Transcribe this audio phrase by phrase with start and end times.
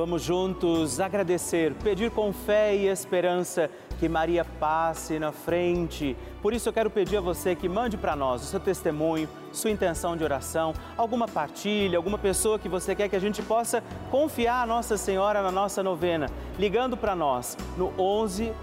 [0.00, 3.68] Vamos juntos agradecer, pedir com fé e esperança
[3.98, 6.16] que Maria passe na frente.
[6.40, 9.70] Por isso eu quero pedir a você que mande para nós o seu testemunho, sua
[9.70, 14.62] intenção de oração, alguma partilha, alguma pessoa que você quer que a gente possa confiar
[14.62, 18.54] a Nossa Senhora na nossa novena, ligando para nós no 11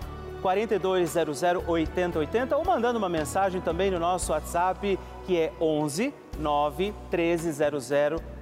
[0.42, 4.98] 4200 8080 ou mandando uma mensagem também no nosso WhatsApp
[5.28, 7.92] que é 11 9 1300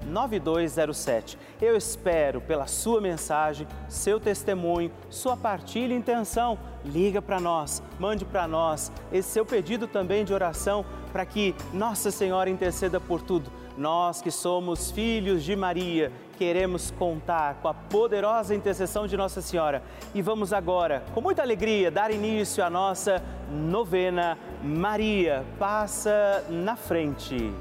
[0.05, 1.37] 9207.
[1.61, 6.57] Eu espero pela sua mensagem, seu testemunho, sua partilha e intenção.
[6.83, 12.11] Liga para nós, mande para nós esse seu pedido também de oração para que Nossa
[12.11, 13.51] Senhora interceda por tudo.
[13.77, 19.83] Nós que somos filhos de Maria, queremos contar com a poderosa intercessão de Nossa Senhora.
[20.13, 27.51] E vamos agora, com muita alegria, dar início à nossa novena Maria Passa na Frente.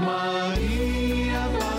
[0.00, 0.91] Maria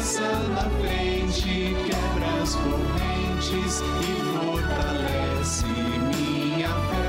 [0.04, 7.08] passa na frente, quebra as correntes e fortalece minha fé.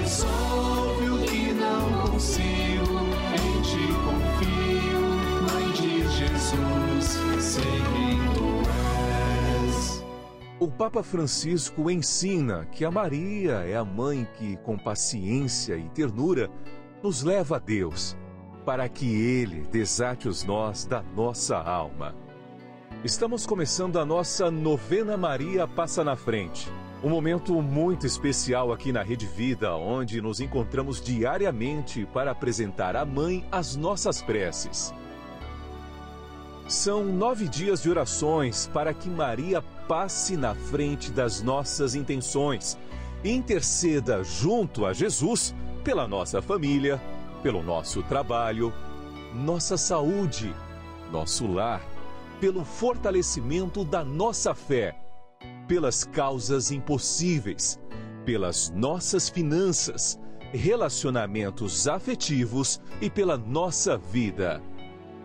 [0.00, 2.98] Resolve o que não consigo,
[3.34, 5.04] em ti confio,
[5.52, 7.04] Mãe de Jesus,
[7.42, 8.48] sei quem tu
[9.66, 10.02] és.
[10.58, 16.48] O Papa Francisco ensina que a Maria é a mãe que, com paciência e ternura,
[17.02, 18.16] nos leva a Deus
[18.66, 22.16] para que Ele desate os nós da nossa alma.
[23.04, 26.68] Estamos começando a nossa novena Maria Passa na Frente.
[27.00, 33.04] Um momento muito especial aqui na Rede Vida, onde nos encontramos diariamente para apresentar à
[33.04, 34.92] Mãe as nossas preces.
[36.66, 42.76] São nove dias de orações para que Maria passe na frente das nossas intenções
[43.22, 47.00] e interceda junto a Jesus pela nossa família,
[47.46, 48.72] pelo nosso trabalho,
[49.32, 50.52] nossa saúde,
[51.12, 51.80] nosso lar,
[52.40, 54.98] pelo fortalecimento da nossa fé,
[55.68, 57.78] pelas causas impossíveis,
[58.24, 60.18] pelas nossas finanças,
[60.52, 64.60] relacionamentos afetivos e pela nossa vida.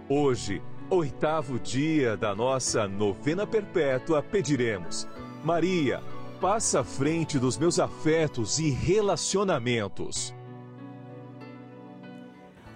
[0.07, 0.61] Hoje,
[0.91, 5.07] oitavo dia da nossa novena perpétua, pediremos:
[5.43, 6.03] Maria,
[6.39, 10.35] passa à frente dos meus afetos e relacionamentos.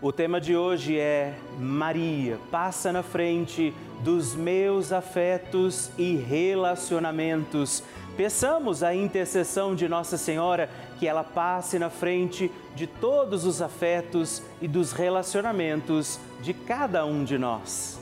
[0.01, 3.73] O tema de hoje é Maria, passa na frente
[4.03, 7.81] dos meus afetos e relacionamentos.
[8.17, 10.69] Peçamos a intercessão de Nossa Senhora
[11.00, 17.23] que ela passe na frente de todos os afetos e dos relacionamentos de cada um
[17.23, 17.97] de nós.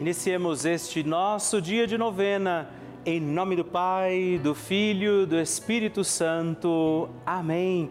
[0.00, 2.70] Iniciemos este nosso dia de novena.
[3.04, 7.10] Em nome do Pai, do Filho, do Espírito Santo.
[7.26, 7.90] Amém.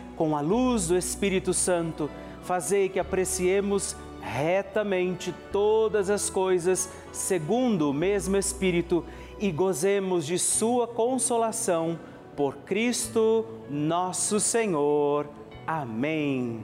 [0.15, 2.09] com a luz do Espírito Santo,
[2.43, 9.03] fazei que apreciemos retamente todas as coisas segundo o mesmo Espírito
[9.39, 11.99] e gozemos de Sua consolação
[12.35, 15.27] por Cristo nosso Senhor.
[15.65, 16.63] Amém.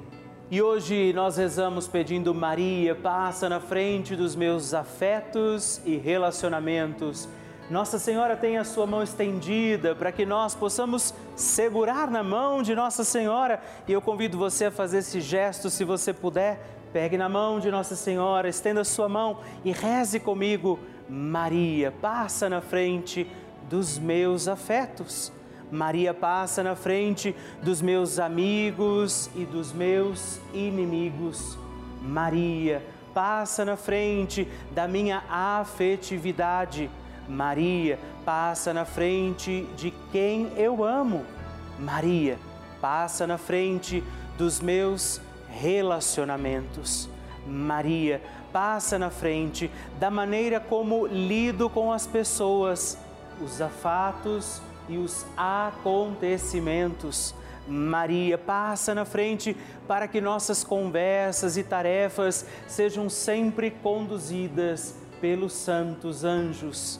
[0.49, 7.27] E hoje nós rezamos pedindo Maria, passa na frente dos meus afetos e relacionamentos
[7.69, 12.73] nossa Senhora tem a sua mão estendida para que nós possamos segurar na mão de
[12.73, 13.61] Nossa Senhora.
[13.85, 16.59] E eu convido você a fazer esse gesto, se você puder.
[16.93, 20.79] Pegue na mão de Nossa Senhora, estenda a sua mão e reze comigo.
[21.09, 23.29] Maria, passa na frente
[23.69, 25.33] dos meus afetos.
[25.69, 31.57] Maria passa na frente dos meus amigos e dos meus inimigos.
[32.01, 32.81] Maria
[33.13, 36.89] passa na frente da minha afetividade.
[37.27, 41.25] Maria passa na frente de quem eu amo.
[41.79, 42.37] Maria
[42.81, 44.03] passa na frente
[44.37, 47.09] dos meus relacionamentos.
[47.45, 48.21] Maria
[48.51, 49.69] passa na frente
[49.99, 52.97] da maneira como lido com as pessoas.
[53.39, 57.35] os afatos e os acontecimentos.
[57.67, 59.55] Maria, passa na frente
[59.87, 66.99] para que nossas conversas e tarefas sejam sempre conduzidas pelos santos anjos.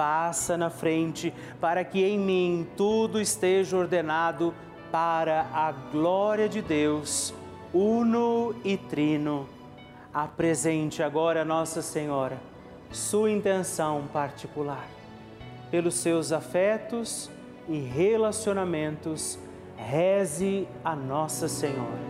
[0.00, 1.30] passa na frente
[1.60, 4.54] para que em mim tudo esteja ordenado
[4.90, 7.34] para a glória de Deus,
[7.70, 9.46] uno e trino.
[10.10, 12.38] Apresente agora, Nossa Senhora,
[12.90, 14.88] sua intenção particular.
[15.70, 17.30] Pelos seus afetos,
[17.68, 19.38] e relacionamentos,
[19.76, 22.09] reze a Nossa Senhora.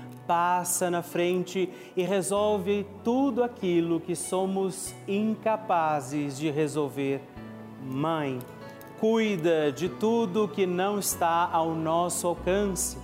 [0.31, 7.19] passa na frente e resolve tudo aquilo que somos incapazes de resolver.
[7.83, 8.39] Mãe,
[8.97, 12.97] cuida de tudo que não está ao nosso alcance.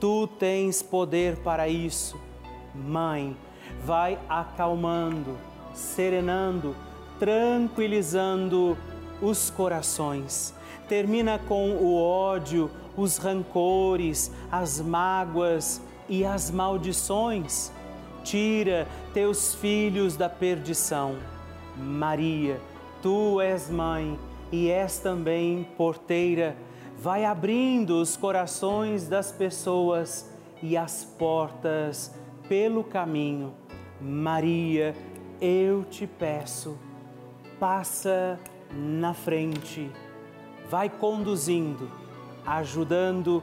[0.00, 2.18] Tu tens poder para isso.
[2.74, 3.36] Mãe,
[3.84, 5.36] vai acalmando,
[5.74, 6.74] serenando,
[7.18, 8.74] tranquilizando
[9.20, 10.54] os corações
[10.88, 17.72] termina com o ódio, os rancores, as mágoas e as maldições.
[18.22, 21.16] Tira teus filhos da perdição.
[21.76, 22.60] Maria,
[23.02, 24.18] tu és mãe
[24.50, 26.56] e és também porteira.
[26.98, 30.30] Vai abrindo os corações das pessoas
[30.62, 32.14] e as portas
[32.48, 33.52] pelo caminho.
[34.00, 34.94] Maria,
[35.40, 36.78] eu te peço,
[37.58, 38.38] passa
[38.72, 39.90] na frente
[40.68, 41.88] vai conduzindo,
[42.46, 43.42] ajudando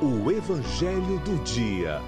[0.00, 2.00] O Evangelho do Dia.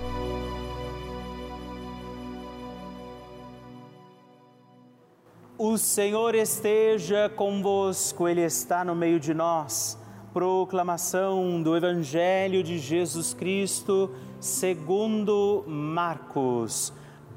[5.59, 9.99] O Senhor esteja convosco, Ele está no meio de nós.
[10.33, 16.93] Proclamação do Evangelho de Jesus Cristo, segundo Marcos.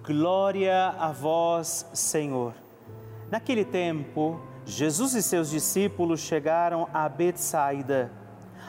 [0.06, 2.54] Glória a vós, Senhor.
[3.32, 8.22] Naquele tempo, Jesus e seus discípulos chegaram a Betsaida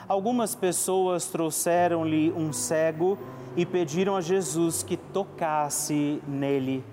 [0.07, 3.17] algumas pessoas trouxeram-lhe um cego
[3.55, 6.83] e pediram a Jesus que tocasse nele.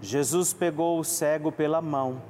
[0.00, 2.20] Jesus pegou o cego pela mão,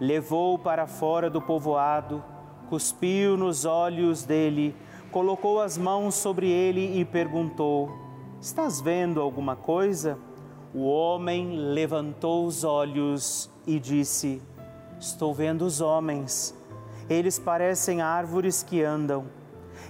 [0.00, 2.22] levou-o para fora do povoado,
[2.68, 4.74] cuspiu nos olhos dele,
[5.10, 7.90] colocou as mãos sobre ele e perguntou:
[8.40, 10.18] Estás vendo alguma coisa?
[10.74, 14.42] O homem levantou os olhos e disse:
[15.00, 16.54] Estou vendo os homens.
[17.08, 19.24] Eles parecem árvores que andam.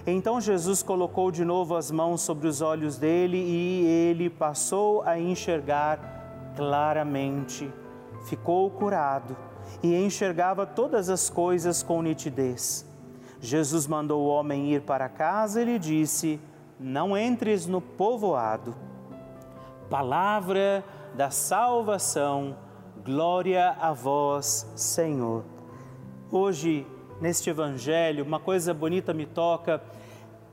[0.07, 5.19] Então Jesus colocou de novo as mãos sobre os olhos dele e ele passou a
[5.19, 7.71] enxergar claramente.
[8.25, 9.35] Ficou curado
[9.81, 12.85] e enxergava todas as coisas com nitidez.
[13.39, 16.39] Jesus mandou o homem ir para casa e lhe disse:
[16.79, 18.75] Não entres no povoado.
[19.89, 20.83] Palavra
[21.15, 22.55] da salvação,
[23.03, 25.43] glória a vós, Senhor.
[26.31, 26.85] Hoje,
[27.21, 29.81] neste evangelho, uma coisa bonita me toca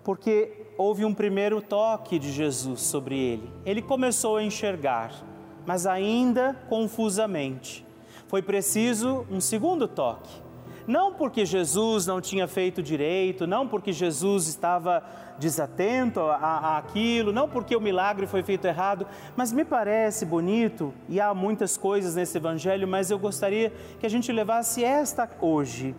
[0.04, 3.50] porque houve um primeiro toque de Jesus sobre ele.
[3.64, 5.12] Ele começou a enxergar,
[5.64, 7.86] mas ainda confusamente.
[8.26, 10.42] Foi preciso um segundo toque.
[10.86, 15.04] Não porque Jesus não tinha feito direito, não porque Jesus estava
[15.38, 21.20] desatento a, aquilo, não porque o milagre foi feito errado, mas me parece bonito, e
[21.20, 25.94] há muitas coisas nesse evangelho, mas eu gostaria que a gente levasse esta hoje.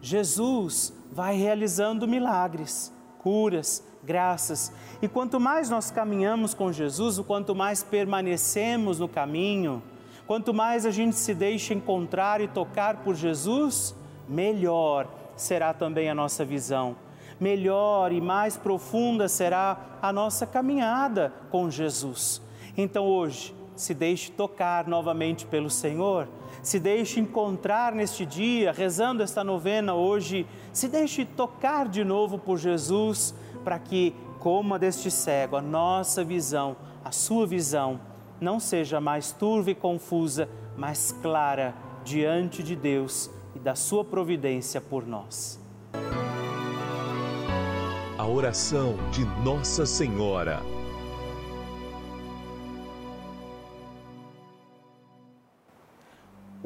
[0.00, 2.94] Jesus vai realizando milagres
[3.26, 4.72] curas, graças.
[5.02, 9.82] E quanto mais nós caminhamos com Jesus, o quanto mais permanecemos no caminho,
[10.28, 13.96] quanto mais a gente se deixa encontrar e tocar por Jesus,
[14.28, 16.94] melhor será também a nossa visão.
[17.40, 22.40] Melhor e mais profunda será a nossa caminhada com Jesus.
[22.76, 26.26] Então hoje, se deixe tocar novamente pelo Senhor,
[26.62, 32.58] se deixe encontrar neste dia, rezando esta novena hoje, se deixe tocar de novo por
[32.58, 38.00] Jesus, para que, como a deste cego, a nossa visão, a sua visão,
[38.40, 44.80] não seja mais turva e confusa, mas clara diante de Deus e da sua providência
[44.80, 45.60] por nós.
[48.18, 50.75] A oração de Nossa Senhora.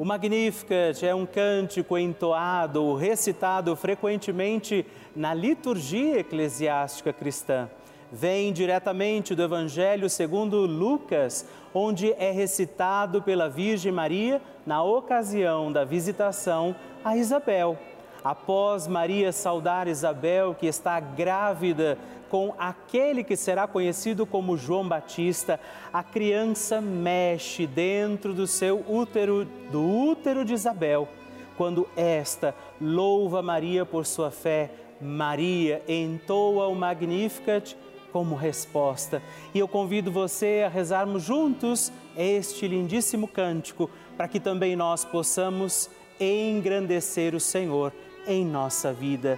[0.01, 4.83] O Magnificat é um cântico entoado, recitado frequentemente
[5.15, 7.69] na liturgia eclesiástica cristã.
[8.11, 15.85] Vem diretamente do Evangelho segundo Lucas, onde é recitado pela Virgem Maria na ocasião da
[15.85, 17.77] visitação a Isabel.
[18.23, 21.95] Após Maria saudar Isabel, que está grávida
[22.31, 25.59] com aquele que será conhecido como João Batista,
[25.91, 31.09] a criança mexe dentro do seu útero, do útero de Isabel.
[31.57, 34.71] Quando esta louva Maria por sua fé,
[35.01, 37.75] Maria entoa o Magnificat
[38.13, 39.21] como resposta.
[39.53, 45.89] E eu convido você a rezarmos juntos este lindíssimo cântico, para que também nós possamos
[46.17, 47.91] engrandecer o Senhor
[48.25, 49.37] em nossa vida.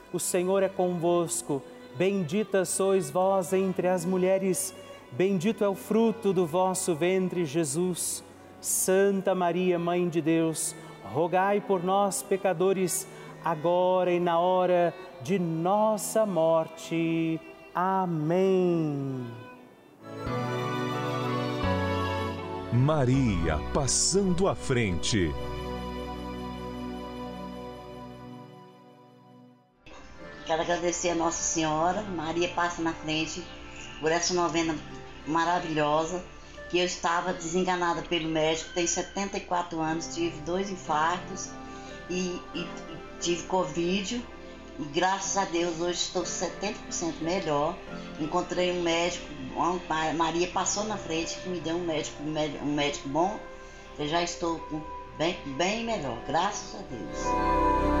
[0.17, 1.61] o Senhor é convosco.
[1.95, 4.73] Bendita sois vós entre as mulheres,
[5.11, 8.23] bendito é o fruto do vosso ventre, Jesus.
[8.61, 13.07] Santa Maria, Mãe de Deus, rogai por nós, pecadores,
[13.43, 17.39] agora e na hora de nossa morte.
[17.73, 19.25] Amém.
[22.71, 25.31] Maria passando à frente.
[30.51, 33.41] Quero agradecer a Nossa Senhora, Maria passa na frente,
[34.01, 34.75] por essa novena
[35.25, 36.21] maravilhosa,
[36.69, 41.51] que eu estava desenganada pelo médico, tenho 74 anos, tive dois infartos
[42.09, 42.67] e, e, e
[43.21, 44.21] tive Covid
[44.77, 46.75] E graças a Deus hoje estou 70%
[47.21, 47.73] melhor.
[48.19, 49.25] Encontrei um médico,
[50.17, 53.39] Maria passou na frente que me deu um médico, um médico bom.
[53.97, 54.61] Eu já estou
[55.17, 58.00] bem, bem melhor, graças a Deus.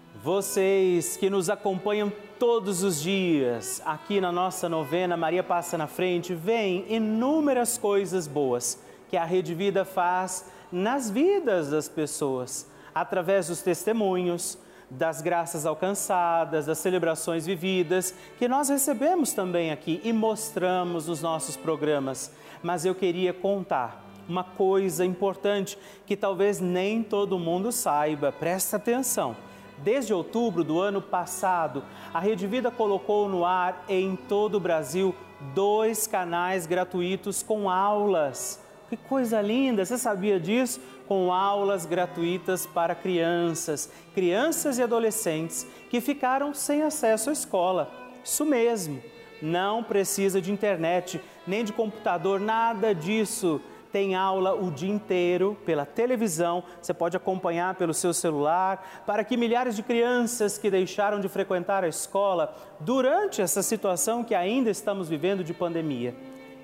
[0.23, 6.35] Vocês que nos acompanham todos os dias aqui na nossa novena Maria Passa na Frente,
[6.35, 13.63] veem inúmeras coisas boas que a Rede Vida faz nas vidas das pessoas, através dos
[13.63, 14.59] testemunhos,
[14.91, 21.57] das graças alcançadas, das celebrações vividas, que nós recebemos também aqui e mostramos nos nossos
[21.57, 22.31] programas.
[22.61, 29.35] Mas eu queria contar uma coisa importante que talvez nem todo mundo saiba, presta atenção
[29.83, 31.83] Desde outubro do ano passado,
[32.13, 35.15] a Rede Vida colocou no ar em todo o Brasil
[35.55, 38.63] dois canais gratuitos com aulas.
[38.89, 39.83] Que coisa linda!
[39.83, 40.79] Você sabia disso?
[41.07, 47.91] Com aulas gratuitas para crianças, crianças e adolescentes que ficaram sem acesso à escola.
[48.23, 49.01] Isso mesmo,
[49.41, 53.59] não precisa de internet, nem de computador, nada disso
[53.91, 59.35] tem aula o dia inteiro pela televisão, você pode acompanhar pelo seu celular, para que
[59.35, 65.09] milhares de crianças que deixaram de frequentar a escola durante essa situação que ainda estamos
[65.09, 66.15] vivendo de pandemia.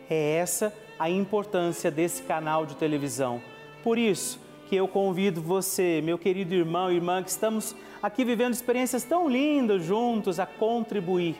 [0.10, 3.42] É essa a importância desse canal de televisão.
[3.84, 8.54] Por isso que eu convido você, meu querido irmão e irmã, que estamos aqui vivendo
[8.54, 11.36] experiências tão lindas juntos, a contribuir,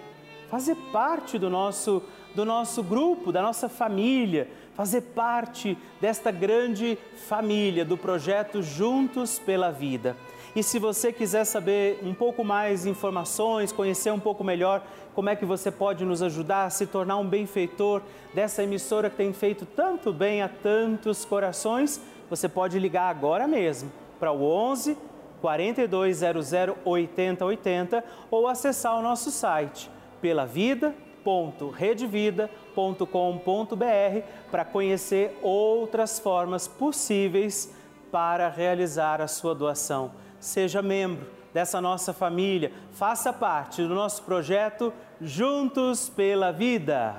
[0.50, 2.02] fazer parte do nosso
[2.38, 9.72] do nosso grupo, da nossa família, fazer parte desta grande família do projeto Juntos pela
[9.72, 10.16] Vida.
[10.56, 14.84] E se você quiser saber um pouco mais informações, conhecer um pouco melhor
[15.16, 18.04] como é que você pode nos ajudar a se tornar um benfeitor
[18.36, 23.92] dessa emissora que tem feito tanto bem a tantos corações, você pode ligar agora mesmo
[24.20, 24.96] para o 11
[25.42, 26.52] 4200
[26.86, 29.90] 8080 ou acessar o nosso site
[30.22, 30.94] pela vida
[31.28, 37.74] www.redevida.com.br para conhecer outras formas possíveis
[38.10, 40.12] para realizar a sua doação.
[40.40, 47.16] Seja membro dessa nossa família, faça parte do nosso projeto Juntos pela Vida.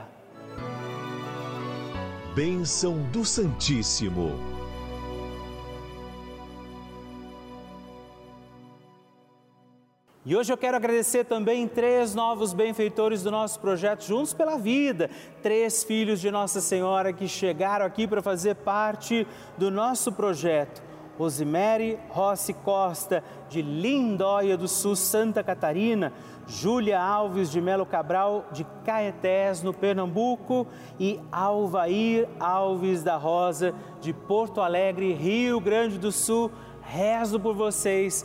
[2.35, 4.48] Bênção do Santíssimo.
[10.27, 15.09] E hoje eu quero agradecer também três novos benfeitores do nosso projeto Juntos pela Vida,
[15.43, 19.27] três filhos de Nossa Senhora que chegaram aqui para fazer parte
[19.57, 20.83] do nosso projeto.
[21.17, 26.13] Rosemary Rossi Costa, de Lindóia do Sul, Santa Catarina,
[26.47, 30.67] Júlia Alves de Melo Cabral, de Caetés, no Pernambuco,
[30.99, 36.51] e Alvair Alves da Rosa, de Porto Alegre, Rio Grande do Sul.
[36.83, 38.25] Rezo por vocês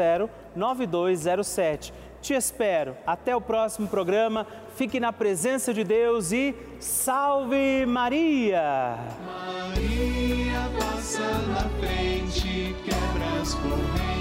[0.54, 1.92] 9207.
[2.20, 2.96] Te espero.
[3.07, 4.46] Até o próximo programa.
[4.76, 8.96] Fique na presença de Deus e salve Maria!
[9.26, 14.17] Maria passa na frente, quebra as correntes